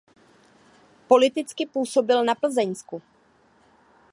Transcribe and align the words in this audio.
Politicky 1.07 1.65
působil 1.67 2.23
na 2.25 2.35
Plzeňsku. 2.35 3.01